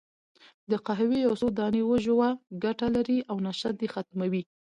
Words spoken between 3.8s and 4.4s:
ختمه